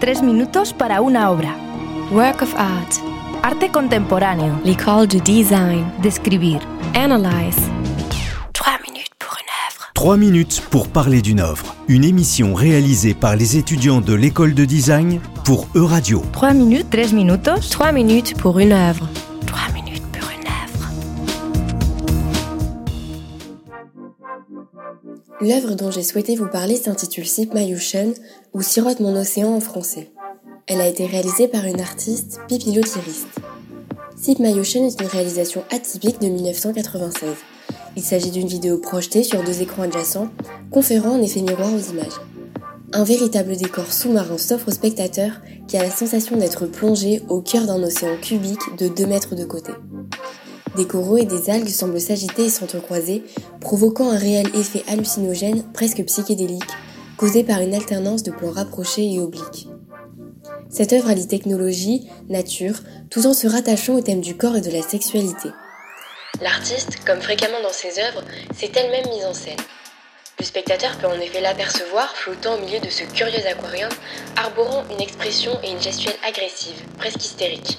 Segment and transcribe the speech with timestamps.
[0.00, 1.54] Tres minutos para una obra.
[2.10, 2.94] Work of art.
[3.42, 4.58] Arte contemporáneo.
[4.64, 5.84] L'école du design.
[6.02, 6.58] Describir.
[6.94, 7.58] Analyze.
[8.54, 9.90] Trois minutes pour une œuvre.
[9.92, 11.74] Trois minutes pour parler d'une œuvre.
[11.86, 16.22] Une émission réalisée par les étudiants de l'école de design pour Euradio.
[16.32, 17.60] Trois minutes, tres minutos.
[17.70, 19.06] Trois minutes pour une œuvre.
[25.42, 28.12] L'œuvre dont j'ai souhaité vous parler s'intitule Sip My Ocean
[28.52, 30.10] ou Sirote mon océan en français.
[30.66, 33.40] Elle a été réalisée par une artiste pipilotiriste.
[34.16, 37.30] Sip My Ocean est une réalisation atypique de 1996.
[37.96, 40.28] Il s'agit d'une vidéo projetée sur deux écrans adjacents,
[40.70, 42.20] conférant un effet miroir aux images.
[42.92, 47.64] Un véritable décor sous-marin s'offre au spectateur qui a la sensation d'être plongé au cœur
[47.64, 49.72] d'un océan cubique de 2 mètres de côté.
[50.76, 53.24] Des coraux et des algues semblent s'agiter et s'entrecroiser,
[53.60, 56.62] provoquant un réel effet hallucinogène presque psychédélique,
[57.16, 59.68] causé par une alternance de plans rapprochés et obliques.
[60.70, 62.76] Cette œuvre allie technologie, nature,
[63.10, 65.48] tout en se rattachant au thème du corps et de la sexualité.
[66.40, 68.22] L'artiste, comme fréquemment dans ses œuvres,
[68.56, 69.58] s'est elle-même mise en scène.
[70.38, 73.90] Le spectateur peut en effet l'apercevoir flottant au milieu de ce curieux aquarium,
[74.36, 77.78] arborant une expression et une gestuelle agressive, presque hystérique.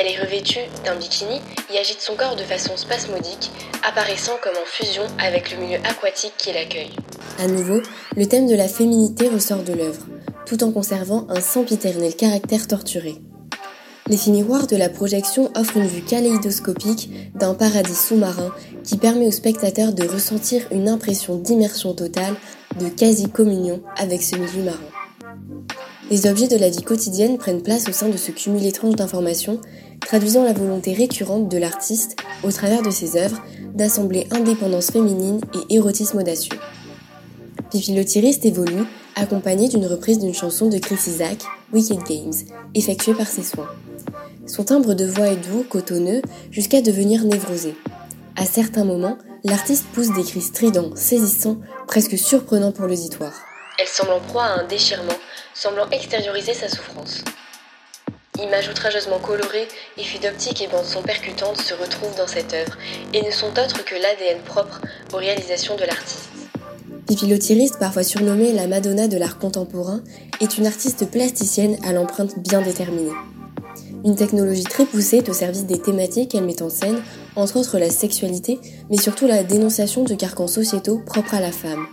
[0.00, 1.40] Elle est revêtue d'un bikini
[1.74, 3.50] et agite son corps de façon spasmodique,
[3.82, 6.92] apparaissant comme en fusion avec le milieu aquatique qui l'accueille.
[7.40, 7.80] À nouveau,
[8.16, 10.06] le thème de la féminité ressort de l'œuvre,
[10.46, 13.16] tout en conservant un sempiternel caractère torturé.
[14.06, 18.52] L'effet miroir de la projection offre une vue kaléidoscopique d'un paradis sous-marin
[18.84, 22.36] qui permet au spectateur de ressentir une impression d'immersion totale,
[22.78, 24.78] de quasi-communion avec ce milieu marin.
[26.10, 29.60] Les objets de la vie quotidienne prennent place au sein de ce cumul étrange d'informations,
[30.00, 33.42] traduisant la volonté récurrente de l'artiste, au travers de ses œuvres,
[33.74, 36.58] d'assembler indépendance féminine et érotisme audacieux.
[37.70, 41.38] Pipi le évolue, accompagné d'une reprise d'une chanson de Chris Isaac,
[41.72, 42.32] Wicked Games,
[42.74, 43.68] effectuée par ses soins.
[44.46, 47.74] Son timbre de voix est doux, cotonneux, jusqu'à devenir névrosé.
[48.36, 53.34] À certains moments, l'artiste pousse des cris stridents, saisissants, presque surprenants pour l'auditoire.
[53.78, 55.12] Elle semble en proie à un déchirement,
[55.54, 57.22] semblant extérioriser sa souffrance.
[58.40, 59.66] Images outrageusement colorées,
[59.96, 62.76] effets d'optique et bandes son percutantes se retrouvent dans cette œuvre
[63.12, 64.80] et ne sont autres que l'ADN propre
[65.12, 66.28] aux réalisations de l'artiste.
[67.08, 70.02] Pipilotiriste, parfois surnommée la Madonna de l'art contemporain,
[70.40, 73.10] est une artiste plasticienne à l'empreinte bien déterminée.
[74.04, 77.02] Une technologie très poussée au service des thématiques qu'elle met en scène,
[77.34, 81.86] entre autres la sexualité, mais surtout la dénonciation de carcans sociétaux propres à la femme.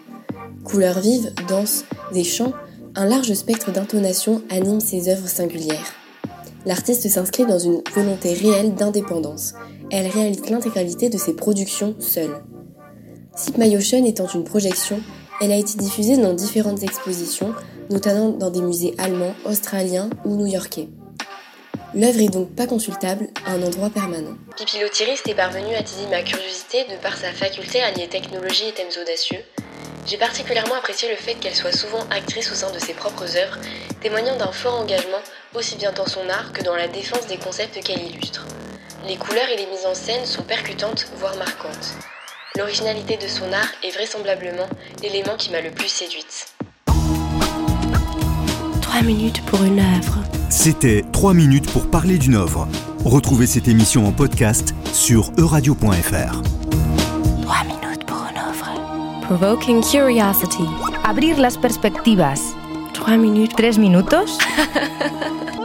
[0.63, 2.53] Couleurs vives, danses, des chants,
[2.93, 5.93] un large spectre d'intonation anime ses œuvres singulières.
[6.65, 9.53] L'artiste s'inscrit dans une volonté réelle d'indépendance.
[9.91, 12.41] Elle réalise l'intégralité de ses productions seule.
[13.35, 14.99] Sip étant une projection,
[15.41, 17.53] elle a été diffusée dans différentes expositions,
[17.89, 20.87] notamment dans des musées allemands, australiens ou new-yorkais.
[21.93, 24.35] L'œuvre est donc pas consultable à un endroit permanent.
[24.57, 28.73] Pipilotiriste est parvenu à attiser ma curiosité de par sa faculté à lier technologie et
[28.73, 29.39] thèmes audacieux.
[30.05, 33.57] J'ai particulièrement apprécié le fait qu'elle soit souvent actrice au sein de ses propres œuvres,
[34.01, 35.21] témoignant d'un fort engagement
[35.55, 38.45] aussi bien dans son art que dans la défense des concepts qu'elle illustre.
[39.07, 41.95] Les couleurs et les mises en scène sont percutantes, voire marquantes.
[42.55, 44.67] L'originalité de son art est vraisemblablement
[45.01, 46.53] l'élément qui m'a le plus séduite.
[48.81, 50.19] Trois minutes pour une œuvre.
[50.49, 52.67] C'était 3 minutes pour parler d'une œuvre.
[53.03, 56.41] Retrouvez cette émission en podcast sur euradio.fr.
[57.65, 57.84] Minutes.
[59.27, 60.67] Provoking curiosity.
[61.03, 62.55] Abrir las perspectivas.
[63.55, 64.37] Tres minutos.